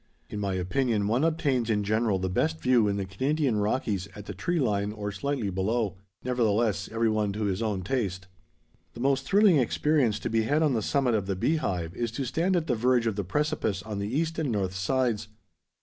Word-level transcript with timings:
In 0.31 0.39
my 0.39 0.55
opinion 0.55 1.07
one 1.07 1.23
obtains 1.23 1.69
in 1.69 1.83
general 1.83 2.17
the 2.17 2.27
best 2.27 2.59
view 2.59 2.87
in 2.87 2.97
the 2.97 3.05
Canadian 3.05 3.57
Rockies 3.57 4.07
at 4.15 4.25
the 4.25 4.33
tree 4.33 4.57
line 4.59 4.91
or 4.91 5.11
slightly 5.11 5.51
below. 5.51 5.95
Nevertheless 6.23 6.89
every 6.91 7.07
one 7.07 7.31
to 7.33 7.43
his 7.43 7.61
own 7.61 7.83
taste. 7.83 8.25
The 8.93 8.99
most 8.99 9.25
thrilling 9.27 9.57
experience 9.57 10.17
to 10.21 10.29
be 10.31 10.41
had 10.41 10.63
on 10.63 10.73
the 10.73 10.81
summit 10.81 11.13
of 11.13 11.27
the 11.27 11.35
Beehive 11.35 11.93
is 11.95 12.09
to 12.13 12.25
stand 12.25 12.55
at 12.55 12.65
the 12.65 12.73
verge 12.73 13.05
of 13.05 13.15
the 13.15 13.23
precipice 13.23 13.83
on 13.83 13.99
the 13.99 14.07
east 14.09 14.39
and 14.39 14.51
north 14.51 14.73
sides. 14.73 15.27